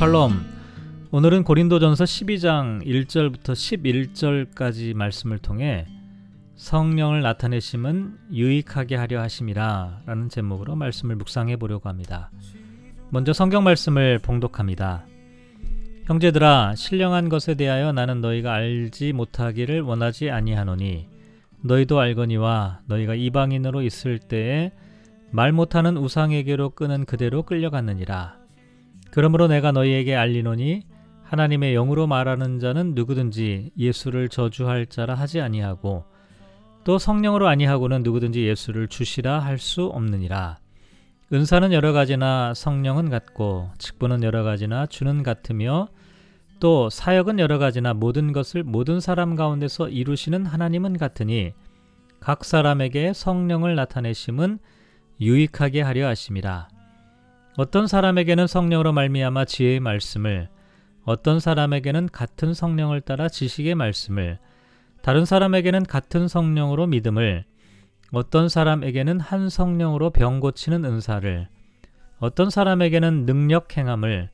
샬롬. 0.00 0.32
오늘은 1.10 1.44
고린도전서 1.44 2.04
12장 2.04 2.82
1절부터 2.86 3.52
11절까지 4.54 4.94
말씀을 4.94 5.38
통해 5.38 5.84
성령을 6.54 7.20
나타내심은 7.20 8.16
유익하게 8.32 8.96
하려 8.96 9.20
하심이라 9.20 10.04
라는 10.06 10.30
제목으로 10.30 10.74
말씀을 10.74 11.16
묵상해 11.16 11.56
보려고 11.56 11.90
합니다. 11.90 12.30
먼저 13.10 13.34
성경 13.34 13.62
말씀을 13.62 14.20
봉독합니다. 14.20 15.04
형제들아 16.06 16.76
신령한 16.76 17.28
것에 17.28 17.54
대하여 17.54 17.92
나는 17.92 18.22
너희가 18.22 18.54
알지 18.54 19.12
못하기를 19.12 19.82
원하지 19.82 20.30
아니하노니 20.30 21.08
너희도 21.60 22.00
알거니와 22.00 22.80
너희가 22.86 23.16
이방인으로 23.16 23.82
있을 23.82 24.18
때에 24.18 24.72
말 25.30 25.52
못하는 25.52 25.98
우상에게로 25.98 26.70
끄는 26.70 27.04
그대로 27.04 27.42
끌려갔느니라. 27.42 28.39
그러므로 29.10 29.48
내가 29.48 29.72
너희에게 29.72 30.14
알리노니 30.14 30.82
하나님의 31.24 31.74
영으로 31.74 32.06
말하는 32.06 32.58
자는 32.58 32.94
누구든지 32.94 33.70
예수를 33.78 34.28
저주할 34.28 34.86
자라 34.86 35.14
하지 35.14 35.40
아니하고 35.40 36.04
또 36.84 36.98
성령으로 36.98 37.46
아니하고는 37.48 38.02
누구든지 38.02 38.46
예수를 38.46 38.88
주시라 38.88 39.38
할 39.40 39.58
수 39.58 39.84
없느니라. 39.84 40.58
은사는 41.32 41.72
여러 41.72 41.92
가지나 41.92 42.54
성령은 42.54 43.10
같고 43.10 43.70
직분은 43.78 44.24
여러 44.24 44.42
가지나 44.42 44.86
주는 44.86 45.22
같으며 45.22 45.88
또 46.58 46.90
사역은 46.90 47.38
여러 47.38 47.58
가지나 47.58 47.94
모든 47.94 48.32
것을 48.32 48.64
모든 48.64 48.98
사람 48.98 49.36
가운데서 49.36 49.88
이루시는 49.88 50.46
하나님은 50.46 50.98
같으니 50.98 51.52
각 52.18 52.44
사람에게 52.44 53.12
성령을 53.12 53.76
나타내심은 53.76 54.58
유익하게 55.20 55.82
하려 55.82 56.08
하심이라. 56.08 56.68
어떤 57.56 57.86
사람에게는 57.86 58.46
성령으로 58.46 58.92
말미암아 58.92 59.44
지혜의 59.44 59.80
말씀을 59.80 60.48
어떤 61.04 61.40
사람에게는 61.40 62.08
같은 62.12 62.54
성령을 62.54 63.00
따라 63.00 63.28
지식의 63.28 63.74
말씀을 63.74 64.38
다른 65.02 65.24
사람에게는 65.24 65.84
같은 65.84 66.28
성령으로 66.28 66.86
믿음을 66.86 67.44
어떤 68.12 68.48
사람에게는 68.48 69.20
한 69.20 69.48
성령으로 69.48 70.10
병 70.10 70.40
고치는 70.40 70.84
은사를 70.84 71.48
어떤 72.18 72.50
사람에게는 72.50 73.26
능력 73.26 73.76
행함을 73.76 74.30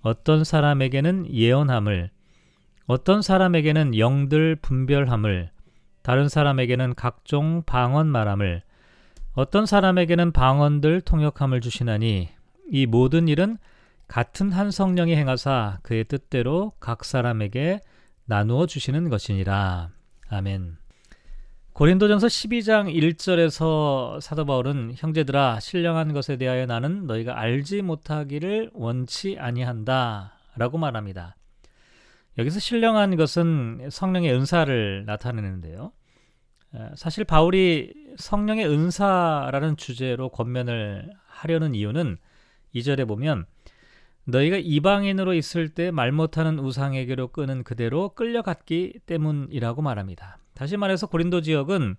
어떤 0.00 0.42
사람에게는 0.42 1.32
예언함을 1.32 2.10
어떤 2.86 3.22
사람에게는 3.22 3.98
영들 3.98 4.56
분별함을 4.56 5.50
다른 6.02 6.28
사람에게는 6.28 6.94
각종 6.94 7.62
방언 7.64 8.06
말함을 8.06 8.62
어떤 9.34 9.66
사람에게는 9.66 10.32
방언들 10.32 11.02
통역함을 11.02 11.60
주시나니 11.60 12.35
이 12.70 12.86
모든 12.86 13.28
일은 13.28 13.58
같은 14.08 14.52
한 14.52 14.70
성령이 14.70 15.16
행하사 15.16 15.78
그의 15.82 16.04
뜻대로 16.04 16.72
각 16.80 17.04
사람에게 17.04 17.80
나누어 18.24 18.66
주시는 18.66 19.08
것이니라. 19.08 19.90
아멘. 20.28 20.76
고린도전서 21.72 22.26
12장 22.26 22.92
1절에서 22.92 24.20
사도 24.20 24.46
바울은 24.46 24.94
형제들아 24.96 25.60
신령한 25.60 26.12
것에 26.14 26.36
대하여 26.36 26.66
나는 26.66 27.06
너희가 27.06 27.38
알지 27.38 27.82
못하기를 27.82 28.70
원치 28.72 29.36
아니한다라고 29.38 30.78
말합니다. 30.78 31.36
여기서 32.38 32.60
신령한 32.60 33.16
것은 33.16 33.88
성령의 33.90 34.32
은사를 34.32 35.04
나타내는데요. 35.04 35.92
사실 36.94 37.24
바울이 37.24 37.92
성령의 38.16 38.66
은사라는 38.66 39.76
주제로 39.76 40.28
권면을 40.30 41.10
하려는 41.26 41.74
이유는 41.74 42.18
2절에 42.76 43.06
보면 43.06 43.46
너희가 44.24 44.56
이방인으로 44.56 45.34
있을 45.34 45.68
때 45.68 45.90
말 45.90 46.12
못하는 46.12 46.58
우상에게로 46.58 47.28
끄는 47.28 47.62
그대로 47.62 48.10
끌려갔기 48.10 49.00
때문이라고 49.06 49.82
말합니다. 49.82 50.38
다시 50.54 50.76
말해서 50.76 51.06
고린도 51.06 51.42
지역은 51.42 51.96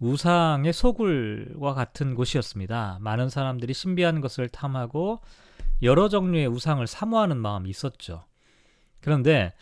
우상의 0.00 0.72
소굴과 0.72 1.74
같은 1.74 2.14
곳이었습니다. 2.14 2.98
많은 3.00 3.28
사람들이 3.28 3.74
신비한 3.74 4.20
것을 4.20 4.48
탐하고 4.48 5.20
여러 5.82 6.08
종류의 6.08 6.46
우상을 6.46 6.86
사모하는 6.86 7.36
마음이 7.36 7.68
있었죠. 7.70 8.24
그런데 9.00 9.52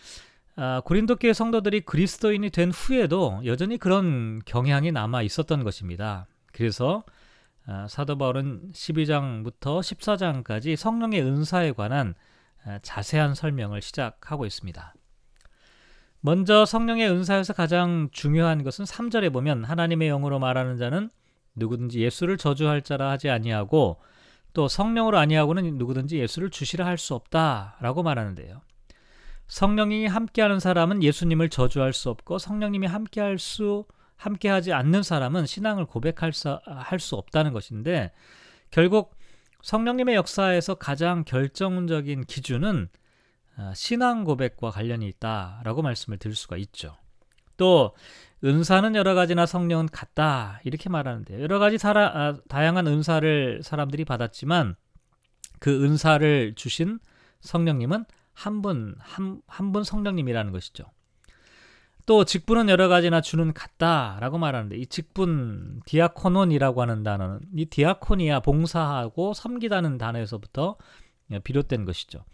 아, 0.56 0.81
고린도 0.84 1.17
교회 1.17 1.33
성도들이 1.33 1.83
그리스도인이 1.83 2.50
된 2.50 2.71
후에도 2.72 3.41
여전히 3.44 3.78
그런 3.78 4.41
경향이 4.44 4.91
남아 4.91 5.22
있었던 5.22 5.62
것입니다. 5.62 6.27
그래서 6.53 7.05
아, 7.06 7.18
사도 7.89 8.17
바울은 8.17 8.73
12장부터 8.73 9.81
14장까지 9.81 10.77
성령의 10.77 11.23
은사에 11.23 11.73
관한 11.73 12.15
아, 12.65 12.79
자세한 12.83 13.34
설명을 13.34 13.83
시작하고 13.83 14.47
있습니다. 14.47 14.95
먼저 16.21 16.65
성령의 16.65 17.11
은사에서 17.11 17.53
가장 17.53 18.09
중요한 18.11 18.65
것은 18.65 18.84
3절에 18.84 19.33
보면 19.33 19.65
하나님의 19.65 20.09
영으로 20.09 20.39
말하는 20.39 20.77
자는 20.77 21.11
누구든지 21.55 22.01
예수를 22.01 22.37
저주할 22.37 22.83
자라 22.83 23.11
하지 23.11 23.31
아니하고 23.31 23.99
또 24.53 24.67
성령으로 24.67 25.19
아니하고는 25.19 25.79
누구든지 25.79 26.19
예수를 26.19 26.50
주시라 26.50 26.87
할 26.87 26.99
수 26.99 27.15
없다라고 27.15 28.03
말하는데요. 28.03 28.61
성령이 29.47 30.06
함께하는 30.06 30.61
사람은 30.61 31.03
예수님을 31.03 31.49
저주할 31.49 31.93
수 31.93 32.11
없고 32.11 32.39
성령님이 32.39 32.87
함께할 32.87 33.39
수 33.39 33.85
함께하지 34.19 34.73
않는 34.73 35.03
사람은 35.03 35.47
신앙을 35.47 35.87
고백할 35.87 36.33
수, 36.33 36.59
할수 36.65 37.17
없다는 37.17 37.53
것인데 37.53 38.12
결국 38.71 39.17
성령님의 39.62 40.15
역사에서 40.17 40.75
가장 40.75 41.25
결정적인 41.25 42.25
기준은 42.25 42.89
아, 43.56 43.73
신앙 43.75 44.25
고백과 44.25 44.71
관련이 44.71 45.09
있다라고 45.09 45.83
말씀을 45.83 46.19
드릴 46.19 46.37
수가 46.37 46.56
있죠. 46.59 46.97
또 47.56 47.95
은사는 48.45 48.95
여러 48.95 49.15
가지나 49.15 49.47
성령은 49.47 49.87
같다 49.87 50.61
이렇게 50.62 50.89
말하는데 50.89 51.43
여러 51.43 51.59
가지 51.59 51.77
사라, 51.77 52.06
아, 52.15 52.37
다양한 52.49 52.87
은사를 52.87 53.62
사람들이 53.65 54.05
받았지만 54.05 54.77
그 55.59 55.85
은사를 55.85 56.55
주신 56.55 57.00
성령님은 57.41 58.05
한 58.35 58.62
분, 58.62 58.95
한, 59.00 59.43
한 59.49 59.73
분 59.73 59.83
성령님이라는 59.83 60.53
것이죠. 60.53 60.85
또 62.09 62.25
직분은 62.25 62.71
여러 62.71 62.89
가지나 62.89 63.21
주는 63.21 63.53
같다라고 63.53 64.39
말하는데 64.39 64.79
이 64.79 64.87
직분 64.87 65.83
디아코논이라고 65.85 66.81
하는 66.81 67.03
단어는 67.03 67.41
이 67.55 67.67
디아코니아 67.67 68.41
봉사하고 68.41 69.35
섬기다는 69.35 69.99
단어에서부터 69.99 70.79
비롯된 71.45 71.85
것이죠. 71.85 72.25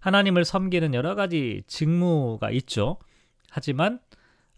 하나님을 0.00 0.44
섬기는 0.44 0.94
여러 0.94 1.14
가지 1.14 1.62
직무가 1.68 2.50
있죠. 2.50 2.98
하지만 3.48 4.00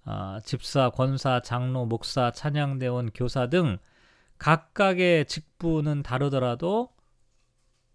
어, 0.07 0.39
집사, 0.43 0.89
권사, 0.89 1.41
장로, 1.41 1.85
목사, 1.85 2.31
찬양대원, 2.31 3.11
교사 3.15 3.49
등 3.49 3.77
각각의 4.39 5.27
직분은 5.27 6.03
다르더라도 6.03 6.89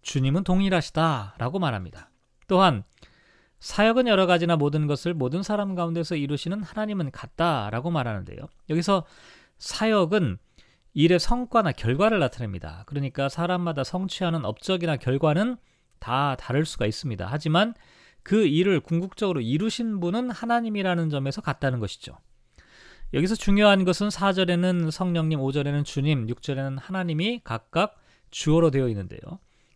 주님은 0.02 0.44
동일하시다라고 0.44 1.58
말합니다. 1.58 2.12
또한 2.46 2.84
사역은 3.60 4.06
여러 4.06 4.26
가지나 4.26 4.56
모든 4.56 4.86
것을 4.86 5.14
모든 5.14 5.42
사람 5.42 5.74
가운데서 5.74 6.16
이루시는 6.16 6.62
하나님은 6.62 7.10
같다라고 7.10 7.90
말하는데요. 7.90 8.38
여기서 8.70 9.04
사역은 9.58 10.38
일의 10.94 11.18
성과나 11.18 11.72
결과를 11.72 12.18
나타냅니다. 12.18 12.84
그러니까 12.86 13.28
사람마다 13.28 13.84
성취하는 13.84 14.44
업적이나 14.44 14.96
결과는 14.96 15.56
다 15.98 16.36
다를 16.36 16.64
수가 16.64 16.86
있습니다. 16.86 17.26
하지만 17.28 17.74
그 18.22 18.46
일을 18.46 18.80
궁극적으로 18.80 19.40
이루신 19.40 20.00
분은 20.00 20.30
하나님이라는 20.30 21.10
점에서 21.10 21.40
같다는 21.40 21.78
것이죠. 21.80 22.18
여기서 23.14 23.36
중요한 23.36 23.84
것은 23.84 24.08
4절에는 24.08 24.90
성령님, 24.90 25.40
5절에는 25.40 25.84
주님, 25.84 26.26
6절에는 26.26 26.78
하나님이 26.80 27.40
각각 27.42 27.96
주어로 28.30 28.70
되어 28.70 28.88
있는데요. 28.88 29.20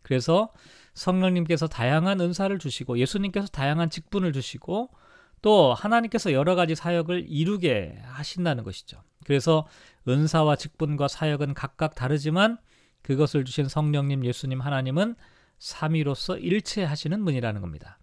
그래서 0.03 0.53
성령님께서 0.95 1.67
다양한 1.69 2.21
은사를 2.21 2.59
주시고 2.59 2.99
예수님께서 2.99 3.47
다양한 3.49 3.91
직분을 3.91 4.33
주시고 4.33 4.91
또 5.41 5.75
하나님께서 5.75 6.33
여러 6.33 6.55
가지 6.55 6.75
사역을 6.75 7.27
이루게 7.29 8.01
하신다는 8.05 8.65
것이죠. 8.65 9.03
그래서 9.25 9.67
은사와 10.09 10.57
직분과 10.57 11.09
사역은 11.09 11.55
각각 11.55 11.95
다르지만 11.95 12.59
그것을 13.03 13.45
주신 13.45 13.69
성령님, 13.69 14.25
예수님, 14.25 14.61
하나님은 14.61 15.17
삼위로서 15.59 16.39
일체하시는 16.39 17.25
분이라는 17.25 17.61
겁니다. 17.61 17.99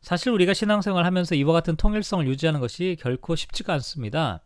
사실 0.00 0.32
우리가 0.32 0.52
신앙생활 0.52 1.06
하면서 1.06 1.34
이와 1.34 1.52
같은 1.52 1.76
통일성을 1.76 2.26
유지하는 2.26 2.60
것이 2.60 2.96
결코 3.00 3.36
쉽지가 3.36 3.72
않습니다. 3.74 4.42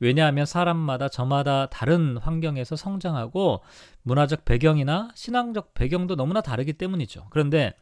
왜냐하면 0.00 0.46
사람마다 0.46 1.08
저마다 1.08 1.66
다른 1.66 2.16
환경에서 2.18 2.76
성장하고 2.76 3.62
문화적 4.02 4.44
배경이나 4.44 5.10
신앙적 5.14 5.74
배경도 5.74 6.16
너무나 6.16 6.40
다르기 6.40 6.74
때문이죠. 6.74 7.26
그런데 7.30 7.74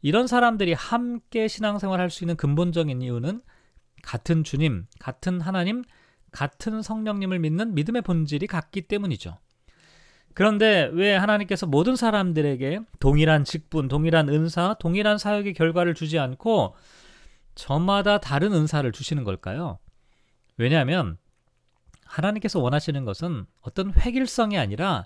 이런 0.00 0.26
사람들이 0.26 0.72
함께 0.72 1.48
신앙생활 1.48 2.00
할 2.00 2.10
수 2.10 2.24
있는 2.24 2.36
근본적인 2.36 3.02
이유는 3.02 3.42
같은 4.02 4.44
주님, 4.44 4.86
같은 4.98 5.40
하나님, 5.40 5.84
같은 6.32 6.82
성령님을 6.82 7.38
믿는 7.38 7.74
믿음의 7.74 8.02
본질이 8.02 8.46
같기 8.46 8.82
때문이죠. 8.82 9.38
그런데 10.34 10.88
왜 10.94 11.14
하나님께서 11.14 11.66
모든 11.66 11.94
사람들에게 11.94 12.80
동일한 13.00 13.44
직분, 13.44 13.86
동일한 13.88 14.30
은사, 14.30 14.76
동일한 14.80 15.18
사역의 15.18 15.52
결과를 15.52 15.94
주지 15.94 16.18
않고 16.18 16.74
저마다 17.54 18.18
다른 18.18 18.54
은사를 18.54 18.90
주시는 18.90 19.24
걸까요? 19.24 19.78
왜냐하면 20.56 21.18
하나님께서 22.12 22.60
원하시는 22.60 23.04
것은 23.04 23.46
어떤 23.62 23.92
획일성이 23.94 24.58
아니라 24.58 25.04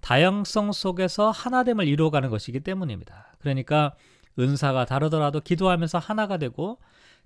다양성 0.00 0.72
속에서 0.72 1.30
하나됨을 1.30 1.86
이루어가는 1.86 2.28
것이기 2.28 2.60
때문입니다. 2.60 3.34
그러니까 3.38 3.94
은사가 4.38 4.84
다르더라도 4.84 5.40
기도하면서 5.40 5.98
하나가 5.98 6.36
되고 6.36 6.78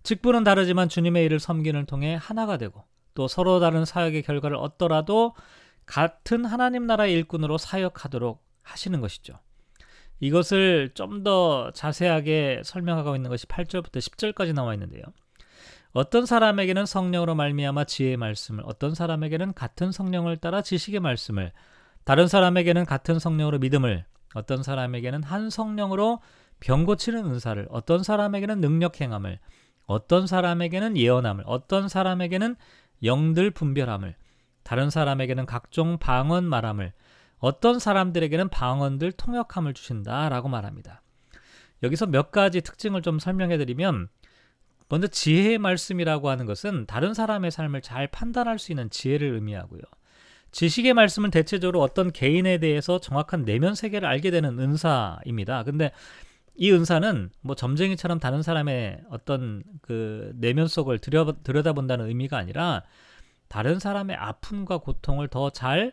직분은 0.02 0.44
다르지만 0.44 0.88
주님의 0.88 1.24
일을 1.24 1.40
섬기는 1.40 1.86
통해 1.86 2.18
하나가 2.20 2.58
되고 2.58 2.84
또 3.14 3.26
서로 3.26 3.58
다른 3.60 3.84
사역의 3.84 4.22
결과를 4.22 4.56
얻더라도 4.56 5.34
같은 5.86 6.44
하나님 6.44 6.86
나라의 6.86 7.14
일꾼으로 7.14 7.58
사역하도록 7.58 8.44
하시는 8.62 9.00
것이죠. 9.00 9.38
이것을 10.20 10.90
좀 10.94 11.22
더 11.24 11.70
자세하게 11.72 12.62
설명하고 12.64 13.16
있는 13.16 13.30
것이 13.30 13.46
8절부터 13.46 13.96
10절까지 13.96 14.52
나와 14.52 14.74
있는데요. 14.74 15.02
어떤 15.98 16.26
사람에게는 16.26 16.86
성령으로 16.86 17.34
말미암아 17.34 17.82
지혜의 17.82 18.18
말씀을, 18.18 18.62
어떤 18.66 18.94
사람에게는 18.94 19.52
같은 19.54 19.90
성령을 19.90 20.36
따라 20.36 20.62
지식의 20.62 21.00
말씀을, 21.00 21.50
다른 22.04 22.28
사람에게는 22.28 22.84
같은 22.84 23.18
성령으로 23.18 23.58
믿음을, 23.58 24.04
어떤 24.34 24.62
사람에게는 24.62 25.24
한 25.24 25.50
성령으로 25.50 26.20
병 26.60 26.84
고치는 26.84 27.24
은사를, 27.24 27.66
어떤 27.70 28.04
사람에게는 28.04 28.60
능력 28.60 29.00
행함을, 29.00 29.40
어떤 29.86 30.28
사람에게는 30.28 30.96
예언함을, 30.96 31.42
어떤 31.48 31.88
사람에게는 31.88 32.54
영들 33.02 33.50
분별함을, 33.50 34.14
다른 34.62 34.90
사람에게는 34.90 35.46
각종 35.46 35.98
방언 35.98 36.44
말함을, 36.44 36.92
어떤 37.40 37.80
사람들에게는 37.80 38.50
방언들 38.50 39.10
통역함을 39.10 39.74
주신다라고 39.74 40.48
말합니다. 40.48 41.02
여기서 41.82 42.06
몇 42.06 42.30
가지 42.30 42.60
특징을 42.60 43.02
좀 43.02 43.18
설명해 43.18 43.58
드리면 43.58 44.08
먼저 44.88 45.06
지혜의 45.06 45.58
말씀이라고 45.58 46.30
하는 46.30 46.46
것은 46.46 46.86
다른 46.86 47.14
사람의 47.14 47.50
삶을 47.50 47.82
잘 47.82 48.06
판단할 48.06 48.58
수 48.58 48.72
있는 48.72 48.88
지혜를 48.90 49.34
의미하고요. 49.34 49.82
지식의 50.50 50.94
말씀은 50.94 51.30
대체적으로 51.30 51.82
어떤 51.82 52.10
개인에 52.10 52.58
대해서 52.58 52.98
정확한 52.98 53.44
내면 53.44 53.74
세계를 53.74 54.08
알게 54.08 54.30
되는 54.30 54.58
은사입니다. 54.58 55.64
근데 55.64 55.92
이 56.54 56.72
은사는 56.72 57.30
뭐 57.42 57.54
점쟁이처럼 57.54 58.18
다른 58.18 58.42
사람의 58.42 59.02
어떤 59.10 59.62
그 59.82 60.32
내면 60.34 60.66
속을 60.66 60.98
들여, 60.98 61.36
들여다본다는 61.44 62.06
의미가 62.08 62.38
아니라 62.38 62.82
다른 63.48 63.78
사람의 63.78 64.16
아픔과 64.16 64.78
고통을 64.78 65.28
더 65.28 65.50
잘 65.50 65.92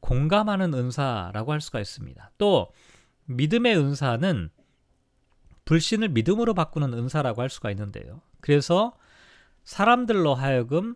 공감하는 0.00 0.74
은사라고 0.74 1.52
할 1.52 1.60
수가 1.60 1.80
있습니다. 1.80 2.30
또 2.38 2.68
믿음의 3.26 3.76
은사는 3.76 4.50
불신을 5.68 6.08
믿음으로 6.08 6.54
바꾸는 6.54 6.94
은사라고 6.94 7.42
할 7.42 7.50
수가 7.50 7.70
있는데요. 7.72 8.22
그래서 8.40 8.96
사람들로 9.64 10.34
하여금 10.34 10.94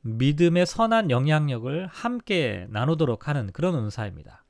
믿음의 0.00 0.64
선한 0.64 1.10
영향력을 1.10 1.86
함께 1.88 2.66
나누도록 2.70 3.28
하는 3.28 3.52
그런 3.52 3.74
은사입니다. 3.74 4.42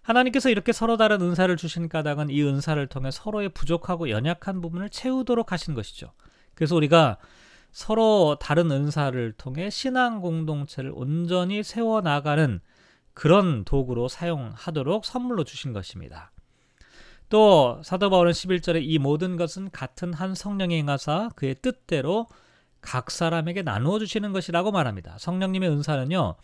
하나님께서 0.00 0.48
이렇게 0.48 0.72
서로 0.72 0.96
다른 0.96 1.20
은사를 1.20 1.54
주신 1.58 1.90
까닭은 1.90 2.30
이 2.30 2.42
은사를 2.44 2.86
통해 2.86 3.10
서로의 3.10 3.50
부족하고 3.50 4.08
연약한 4.08 4.62
부분을 4.62 4.88
채우도록 4.88 5.52
하신 5.52 5.74
것이죠. 5.74 6.12
그래서 6.54 6.74
우리가 6.74 7.18
서로 7.72 8.38
다른 8.40 8.70
은사를 8.70 9.34
통해 9.36 9.68
신앙 9.68 10.22
공동체를 10.22 10.90
온전히 10.94 11.62
세워나가는 11.62 12.58
그런 13.12 13.66
도구로 13.66 14.08
사용하도록 14.08 15.04
선물로 15.04 15.44
주신 15.44 15.74
것입니다. 15.74 16.32
또 17.28 17.80
사도 17.82 18.10
바울은 18.10 18.32
11절에 18.32 18.82
이 18.82 18.98
모든 18.98 19.36
것은 19.36 19.70
같은 19.70 20.12
한 20.12 20.34
성령의 20.34 20.78
행하사 20.78 21.30
그의 21.36 21.54
뜻대로 21.56 22.26
각 22.80 23.10
사람에게 23.10 23.62
나누어 23.62 23.98
주시는 23.98 24.32
것이라고 24.32 24.70
말합니다. 24.70 25.16
성령님의 25.18 25.70
은사는요. 25.70 26.36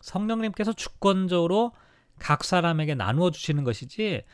성령님께서 0.00 0.72
주권적으로 0.72 1.72
각 2.18 2.44
사람에게 2.44 2.94
나누어 2.94 3.30
주시는 3.30 3.64
것이지 3.64 4.24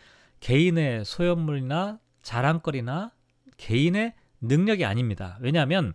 개인의 0.41 1.05
소연물이나 1.05 1.99
자랑거리나 2.23 3.13
개인의 3.57 4.15
능력이 4.41 4.85
아닙니다. 4.85 5.37
왜냐하면 5.41 5.95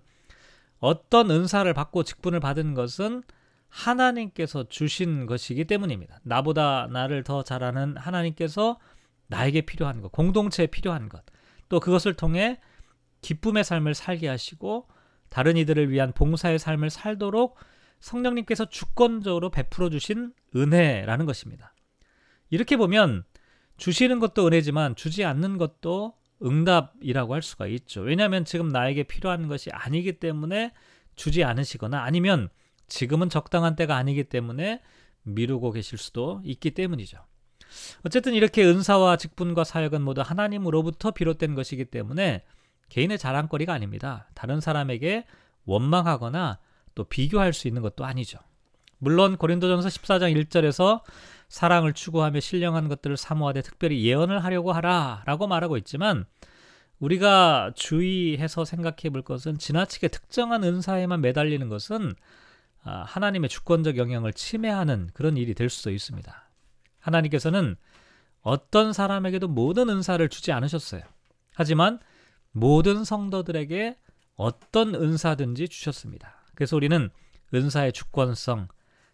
어떤 0.79 1.31
은사를 1.31 1.71
받고 1.73 2.03
직분을 2.03 2.41
받은 2.41 2.73
것은 2.73 3.23
하나님께서 3.69 4.67
주신 4.67 5.25
것이기 5.25 5.65
때문입니다. 5.65 6.19
나보다 6.23 6.87
나를 6.91 7.23
더 7.23 7.43
잘하는 7.43 7.95
하나님께서 7.97 8.77
나에게 9.33 9.61
필요한 9.61 10.01
것, 10.01 10.11
공동체에 10.11 10.67
필요한 10.67 11.09
것, 11.09 11.23
또 11.67 11.79
그것을 11.79 12.13
통해 12.13 12.59
기쁨의 13.21 13.63
삶을 13.63 13.95
살게 13.95 14.27
하시고 14.27 14.87
다른 15.29 15.57
이들을 15.57 15.89
위한 15.89 16.11
봉사의 16.13 16.59
삶을 16.59 16.91
살도록 16.91 17.57
성령님께서 17.99 18.65
주권적으로 18.69 19.49
베풀어 19.49 19.89
주신 19.89 20.33
은혜라는 20.55 21.25
것입니다. 21.25 21.73
이렇게 22.51 22.77
보면 22.77 23.23
주시는 23.77 24.19
것도 24.19 24.45
은혜지만 24.45 24.95
주지 24.95 25.25
않는 25.25 25.57
것도 25.57 26.13
응답이라고 26.43 27.33
할 27.33 27.41
수가 27.41 27.65
있죠. 27.67 28.01
왜냐하면 28.01 28.45
지금 28.45 28.69
나에게 28.69 29.03
필요한 29.03 29.47
것이 29.47 29.71
아니기 29.71 30.19
때문에 30.19 30.73
주지 31.15 31.43
않으시거나 31.43 32.03
아니면 32.03 32.49
지금은 32.87 33.29
적당한 33.29 33.75
때가 33.75 33.95
아니기 33.95 34.25
때문에 34.25 34.81
미루고 35.23 35.71
계실 35.71 35.97
수도 35.97 36.41
있기 36.43 36.71
때문이죠. 36.71 37.25
어쨌든 38.05 38.33
이렇게 38.33 38.63
은사와 38.65 39.17
직분과 39.17 39.63
사역은 39.63 40.01
모두 40.01 40.21
하나님으로부터 40.21 41.11
비롯된 41.11 41.55
것이기 41.55 41.85
때문에 41.85 42.43
개인의 42.89 43.17
자랑거리가 43.17 43.73
아닙니다. 43.73 44.27
다른 44.33 44.59
사람에게 44.59 45.25
원망하거나 45.65 46.59
또 46.95 47.03
비교할 47.05 47.53
수 47.53 47.67
있는 47.67 47.81
것도 47.81 48.05
아니죠. 48.05 48.39
물론 48.99 49.37
고린도전서 49.37 49.89
14장 49.89 50.45
1절에서 50.45 51.01
사랑을 51.49 51.93
추구하며 51.93 52.39
신령한 52.39 52.87
것들을 52.87 53.17
사모하되 53.17 53.61
특별히 53.61 54.03
예언을 54.05 54.43
하려고 54.43 54.71
하라라고 54.71 55.47
말하고 55.47 55.77
있지만 55.77 56.25
우리가 56.99 57.71
주의해서 57.75 58.63
생각해 58.63 59.09
볼 59.11 59.23
것은 59.23 59.57
지나치게 59.57 60.07
특정한 60.07 60.63
은사에만 60.63 61.21
매달리는 61.21 61.67
것은 61.67 62.13
아, 62.83 63.03
하나님의 63.07 63.49
주권적 63.49 63.97
영향을 63.97 64.33
침해하는 64.33 65.09
그런 65.13 65.37
일이 65.37 65.53
될 65.53 65.69
수도 65.69 65.91
있습니다. 65.91 66.42
하나님께서는 67.03 67.75
어떤 68.41 68.93
사람에게도 68.93 69.47
모든 69.47 69.89
은사를 69.89 70.27
주지 70.29 70.51
않으셨어요. 70.51 71.01
하지만 71.53 71.99
모든 72.51 73.03
성도들에게 73.03 73.97
어떤 74.35 74.95
은사든지 74.95 75.69
주셨습니다. 75.69 76.43
그래서 76.55 76.75
우리는 76.75 77.09
은사의 77.53 77.93
주권성, 77.93 78.67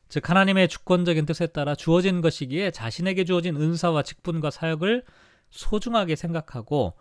즉 0.07 0.29
하나님의 0.29 0.67
주권적인 0.67 1.25
뜻에 1.25 1.47
따라 1.47 1.75
주어진 1.75 2.21
것이기에 2.21 2.71
자신에게 2.71 3.25
주어진 3.25 3.55
은사와 3.55 4.03
직분과 4.03 4.49
사역을 4.49 5.03
소중하게 5.49 6.15
생각하고 6.15 6.95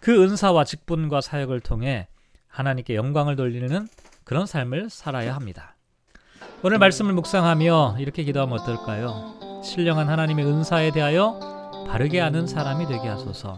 그 0.00 0.22
은사와 0.22 0.64
직분과 0.64 1.20
사역을 1.20 1.60
통해 1.60 2.08
하나님께 2.48 2.94
영광을 2.94 3.36
돌리는 3.36 3.86
그런 4.24 4.46
삶을 4.46 4.90
살아야 4.90 5.34
합니다. 5.34 5.76
오늘 6.62 6.78
말씀을 6.78 7.12
묵상하며 7.12 7.96
이렇게 8.00 8.24
기도하면 8.24 8.58
어떨까요? 8.58 9.47
신령한 9.62 10.08
하나님의 10.08 10.46
은사에 10.46 10.90
대하여 10.90 11.38
바르게 11.88 12.20
아는 12.20 12.46
사람이 12.46 12.86
되게 12.86 13.08
하소서. 13.08 13.56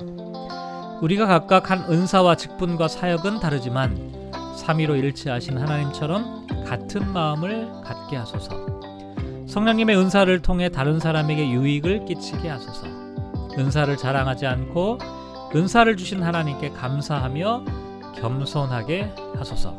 우리가 1.02 1.26
각각 1.26 1.70
한 1.70 1.84
은사와 1.90 2.36
직분과 2.36 2.88
사역은 2.88 3.40
다르지만 3.40 4.30
삼위로 4.56 4.96
일치하신 4.96 5.58
하나님처럼 5.58 6.46
같은 6.66 7.12
마음을 7.12 7.68
갖게 7.82 8.16
하소서. 8.16 8.80
성령님의 9.46 9.96
은사를 9.96 10.42
통해 10.42 10.68
다른 10.68 11.00
사람에게 11.00 11.50
유익을 11.50 12.04
끼치게 12.04 12.48
하소서. 12.48 12.86
은사를 13.58 13.96
자랑하지 13.96 14.46
않고 14.46 14.98
은사를 15.54 15.96
주신 15.96 16.22
하나님께 16.22 16.70
감사하며 16.70 17.64
겸손하게 18.20 19.12
하소서. 19.36 19.74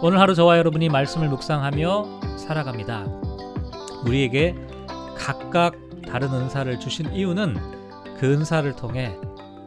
오늘 0.00 0.18
하루 0.18 0.34
저와 0.34 0.58
여러분이 0.58 0.88
말씀을 0.88 1.28
묵상하며 1.28 2.36
살아갑니다. 2.38 3.04
우리에게 4.06 4.56
각각 5.52 5.78
다른 6.08 6.32
은사를 6.32 6.80
주신 6.80 7.12
이유는 7.12 7.56
그 8.18 8.32
은사를 8.32 8.74
통해 8.74 9.14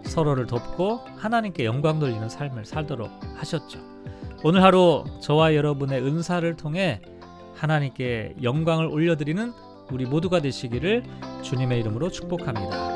서로를 0.03 0.47
돕고 0.47 1.01
하나님께 1.17 1.63
영광 1.63 1.99
돌리는 1.99 2.27
삶을 2.27 2.65
살도록 2.65 3.11
하셨죠. 3.35 3.79
오늘 4.43 4.63
하루 4.63 5.03
저와 5.21 5.53
여러분의 5.53 6.01
은사를 6.01 6.55
통해 6.55 7.01
하나님께 7.53 8.37
영광을 8.41 8.87
올려드리는 8.87 9.53
우리 9.91 10.05
모두가 10.07 10.39
되시기를 10.39 11.03
주님의 11.43 11.81
이름으로 11.81 12.09
축복합니다. 12.09 12.94